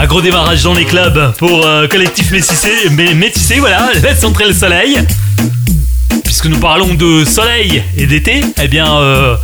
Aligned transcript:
Un 0.00 0.06
gros 0.06 0.22
démarrage 0.22 0.62
dans 0.62 0.74
les 0.74 0.84
clubs 0.84 1.32
pour 1.38 1.66
euh, 1.66 1.88
Collectif 1.88 2.30
Métissé, 2.30 2.70
mais 2.92 3.12
voilà, 3.58 3.90
laisse 4.00 4.22
entrer 4.22 4.44
le 4.46 4.52
soleil. 4.54 4.96
Puisque 6.24 6.46
nous 6.46 6.60
parlons 6.60 6.94
de 6.94 7.24
soleil 7.24 7.82
et 7.96 8.06
d'été, 8.06 8.42
eh 8.62 8.68
bien, 8.68 8.96
euh, 8.98 9.34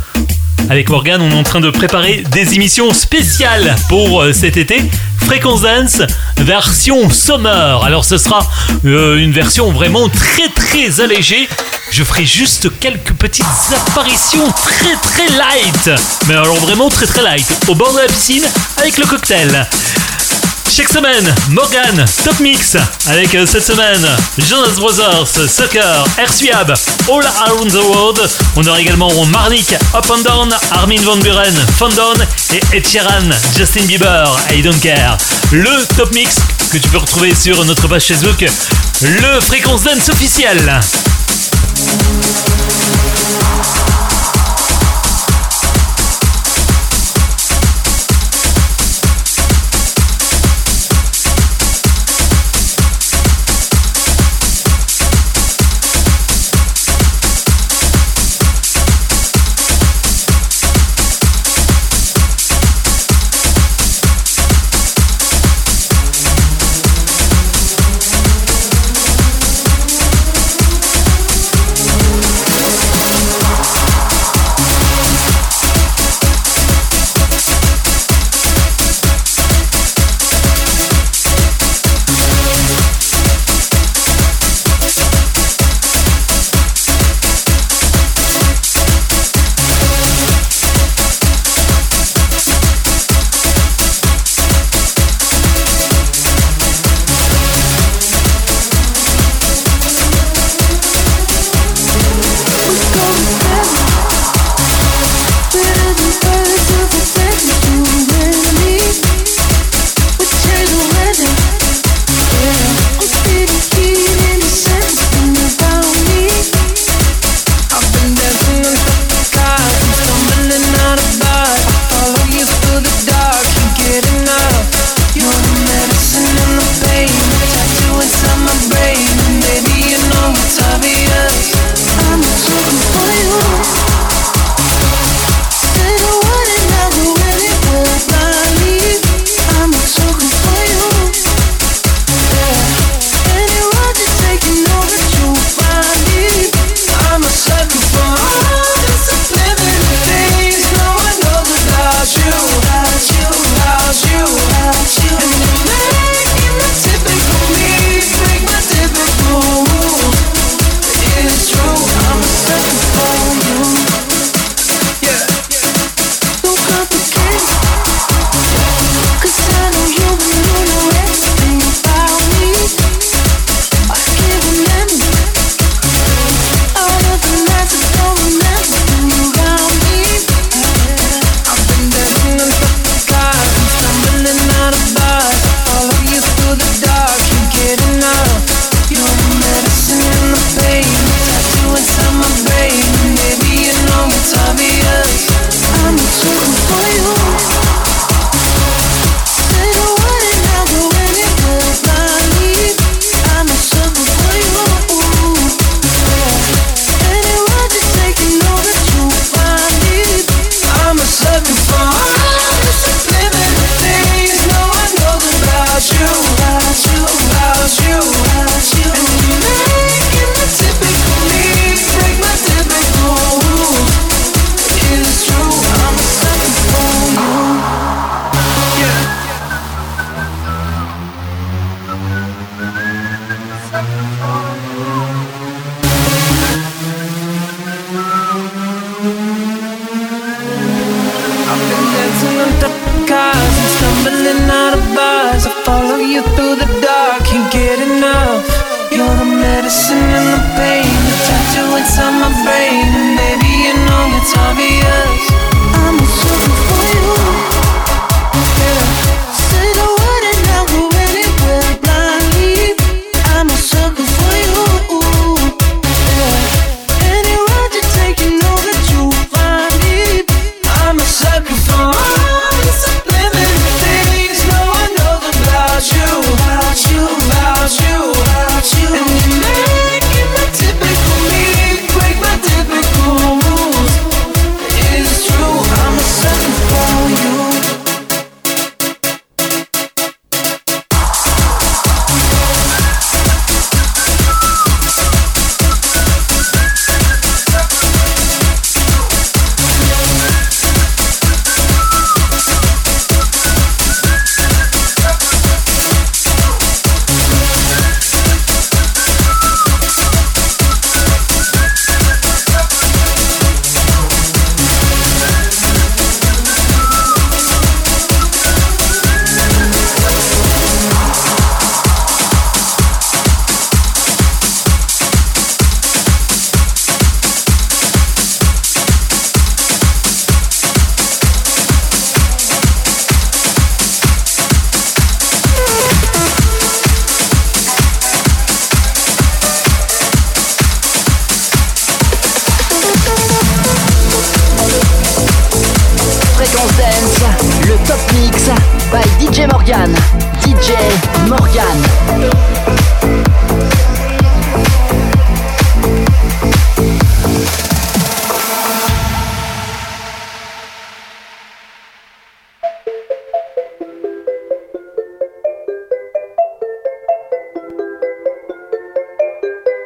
avec 0.69 0.89
Morgan, 0.89 1.19
on 1.21 1.29
est 1.31 1.35
en 1.39 1.43
train 1.43 1.59
de 1.59 1.69
préparer 1.69 2.23
des 2.31 2.55
émissions 2.55 2.91
spéciales 2.91 3.75
pour 3.87 4.21
euh, 4.21 4.33
cet 4.33 4.57
été. 4.57 4.81
Fréquence 5.23 5.61
Dance 5.61 6.01
version 6.37 7.09
summer. 7.11 7.83
Alors 7.83 8.03
ce 8.03 8.17
sera 8.17 8.45
euh, 8.85 9.17
une 9.17 9.31
version 9.31 9.71
vraiment 9.71 10.09
très 10.09 10.47
très 10.49 11.01
allégée. 11.01 11.47
Je 11.91 12.03
ferai 12.03 12.25
juste 12.25 12.69
quelques 12.79 13.13
petites 13.13 13.45
apparitions 13.87 14.49
très 14.51 14.95
très 15.03 15.37
light. 15.37 15.91
Mais 16.27 16.33
alors 16.33 16.55
vraiment 16.55 16.89
très 16.89 17.05
très 17.05 17.21
light. 17.21 17.45
Au 17.67 17.75
bord 17.75 17.93
de 17.93 17.99
la 17.99 18.07
piscine 18.07 18.43
avec 18.81 18.97
le 18.97 19.05
cocktail. 19.05 19.67
Chaque 20.69 20.89
semaine, 20.89 21.23
Morgan, 21.49 22.05
Top 22.25 22.39
Mix. 22.41 22.75
Avec 23.07 23.33
euh, 23.35 23.45
cette 23.45 23.65
semaine, 23.65 24.05
Jonas 24.37 24.77
Brothers, 24.77 25.25
Soccer, 25.47 26.03
Air 26.17 26.33
Suab, 26.33 26.71
All 27.07 27.25
Around 27.25 27.69
the 27.71 27.75
World. 27.75 28.29
On 28.57 28.65
aura 28.67 28.81
également 28.81 29.09
Marnik, 29.27 29.73
Up 29.93 30.09
and 30.09 30.19
Down, 30.21 30.53
Armin 30.71 31.01
Van 31.01 31.15
Buren, 31.17 31.53
Foundown 31.77 32.17
et 32.53 32.59
Ed 32.75 32.85
Justin 33.55 33.83
Bieber, 33.85 34.25
I 34.51 34.61
Don't 34.61 34.79
Care. 34.81 35.15
Le 35.51 35.69
Top 35.97 36.11
Mix 36.13 36.35
que 36.71 36.77
tu 36.77 36.89
peux 36.89 36.97
retrouver 36.97 37.33
sur 37.33 37.63
notre 37.63 37.87
page 37.87 38.05
Facebook, 38.07 38.43
le 39.01 39.39
Fréquence 39.41 39.83
Dance 39.83 40.09
officiel. 40.09 40.59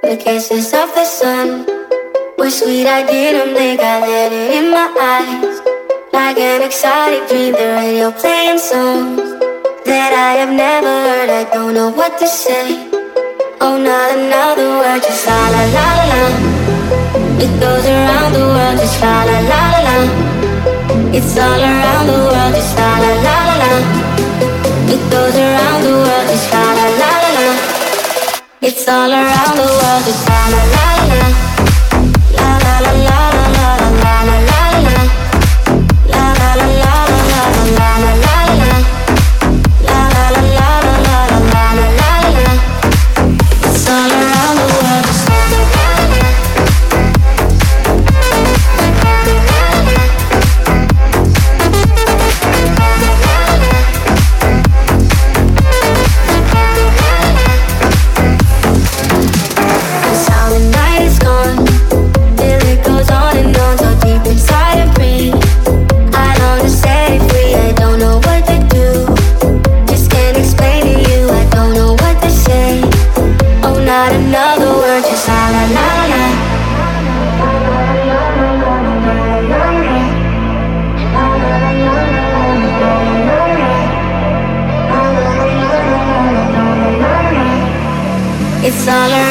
The 0.10 0.18
kisses 0.18 0.74
of 0.74 0.90
the 0.98 1.06
sun 1.06 1.50
were 2.40 2.50
sweet. 2.50 2.88
I 2.88 3.06
didn't 3.06 3.54
blink. 3.54 3.80
I 3.80 4.00
let 4.14 4.32
it 4.34 4.50
in 4.58 4.72
my 4.72 4.90
eyes, 5.14 5.62
like 6.12 6.36
an 6.40 6.64
exotic 6.64 7.30
dream. 7.30 7.54
The 7.54 7.68
radio 7.78 8.10
playing 8.10 8.58
songs 8.58 9.22
that 9.86 10.12
I 10.26 10.42
have 10.42 10.50
never 10.52 10.90
heard. 11.06 11.30
I 11.30 11.44
don't 11.54 11.76
know 11.76 11.90
what 11.94 12.18
to 12.18 12.26
say. 12.26 12.90
Oh, 13.62 13.78
not 13.78 14.10
another 14.18 14.82
word. 14.82 15.00
Just 15.06 15.28
la 15.30 15.38
la 15.54 15.62
la 15.78 15.88
la 16.02 16.10
la. 16.10 16.26
It 17.46 17.54
goes 17.62 17.86
around 17.86 18.32
the 18.34 18.46
world. 18.50 18.76
Just 18.82 18.98
la 19.06 19.14
la 19.30 19.38
la 19.54 19.64
la 19.70 19.78
la. 19.86 19.96
It's 21.18 21.38
all 21.38 21.62
around 21.70 22.06
the 22.10 22.20
world. 22.34 22.52
Just 22.58 22.74
la 22.82 22.98
la 22.98 23.14
la 23.28 23.38
la 23.46 23.54
la. 23.62 23.72
It 24.90 25.02
goes 25.14 25.36
around 25.38 25.84
the 25.86 25.94
world 26.02 26.29
all 28.90 29.12
around 29.12 29.56
the 29.56 29.62
world. 29.64 30.04
It's 30.08 30.28
la 30.28 30.40
la 30.50 31.14
la. 31.14 31.49
all 88.90 89.29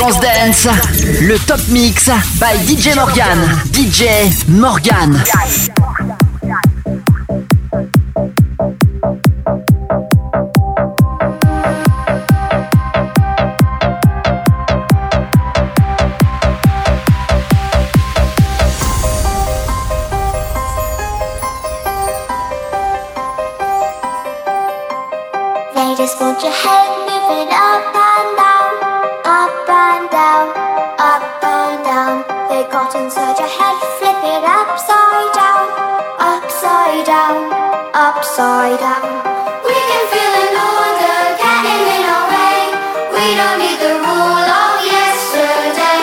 dance 0.00 0.18
dance, 0.18 0.68
le 1.20 1.38
top 1.38 1.60
mix 1.68 2.08
by 2.40 2.54
DJ 2.66 2.94
Morgan. 2.94 3.38
DJ 3.70 4.30
Morgan. 4.48 5.22
They 25.74 26.06
won't 26.18 26.42
you 26.42 26.50
help 26.50 27.06
me 27.06 27.20
moving 27.20 27.52
up 27.52 27.94
and 27.94 28.36
down 28.38 28.59
side 38.40 38.80
up. 38.94 39.04
We 39.68 39.76
can 39.88 40.02
feel 40.12 40.34
an 40.48 40.56
order 40.72 41.20
getting 41.44 41.84
in 41.96 42.02
our 42.14 42.26
way. 42.34 42.58
We 43.14 43.26
don't 43.38 43.58
need 43.64 43.78
the 43.86 43.94
rule 44.06 44.48
of 44.64 44.74
yesterday. 44.98 46.02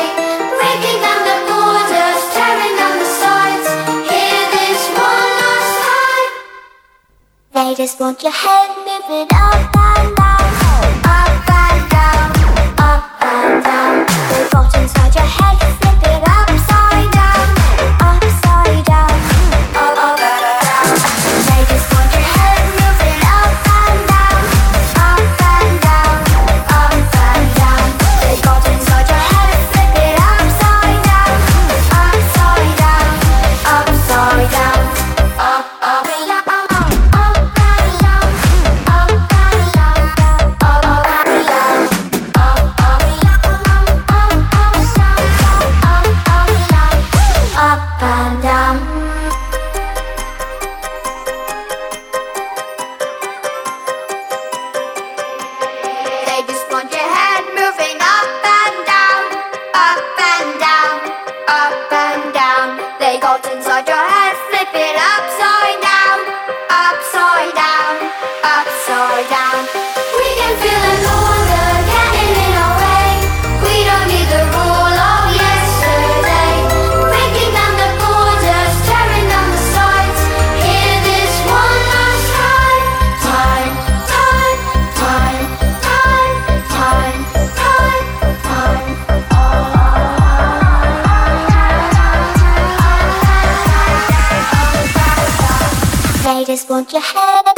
Breaking 0.59 0.99
down 1.05 1.21
the 1.31 1.37
borders, 1.49 2.21
tearing 2.35 2.75
down 2.81 2.95
the 3.03 3.09
sides. 3.23 3.69
Hear 4.11 4.39
this 4.57 4.81
one 5.09 5.29
last 5.43 5.73
time. 5.89 6.31
They 7.55 7.69
just 7.81 7.95
want 8.01 8.17
your 8.25 8.35
head, 8.43 8.69
move 8.87 9.29
up. 9.43 9.66
just 96.47 96.69
want 96.69 96.93
your 96.93 97.01
head. 97.01 97.56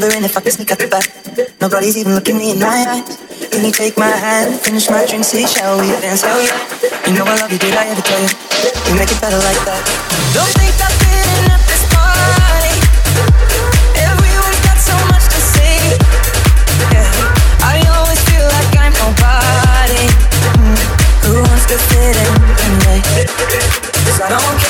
wondering 0.00 0.24
if 0.24 0.32
I 0.36 0.40
can 0.40 0.52
sneak 0.56 0.72
out 0.72 0.78
the 0.80 0.86
back. 0.88 1.04
Nobody's 1.60 1.98
even 2.00 2.14
looking 2.14 2.38
me 2.40 2.52
in 2.52 2.58
my 2.58 2.88
eyes. 2.88 3.04
Can 3.52 3.60
you 3.62 3.70
take 3.70 3.98
my 3.98 4.08
hand, 4.08 4.56
finish 4.64 4.88
my 4.88 5.04
drink, 5.04 5.24
say, 5.24 5.44
shall 5.44 5.76
we 5.78 5.92
dance? 6.00 6.22
Hell 6.24 6.40
yeah. 6.40 6.56
You 7.06 7.12
know 7.20 7.24
I 7.28 7.36
love 7.36 7.52
you, 7.52 7.58
did 7.60 7.74
I 7.76 7.84
ever 7.84 8.00
tell 8.00 8.16
you? 8.16 8.32
You 8.88 8.94
make 8.96 9.12
it 9.12 9.20
better 9.20 9.36
like 9.36 9.60
that. 9.68 9.82
Don't 10.32 10.48
think 10.56 10.72
I'm 10.80 10.94
fitting 11.04 11.46
at 11.52 11.60
this 11.68 11.84
party. 11.92 12.74
Everyone 14.00 14.48
has 14.48 14.62
got 14.64 14.78
so 14.80 14.96
much 15.12 15.26
to 15.36 15.40
say. 15.52 15.76
Yeah. 16.88 17.10
I 17.76 17.84
always 17.92 18.20
feel 18.24 18.46
like 18.56 18.72
I'm 18.80 18.96
nobody. 19.04 20.00
Mm. 20.56 21.28
Who 21.28 21.44
wants 21.44 21.68
to 21.68 21.76
fit 21.76 22.16
in? 22.16 22.32
Anyway? 22.56 23.04
Cause 24.08 24.20
I 24.24 24.28
don't 24.32 24.60
care. 24.64 24.69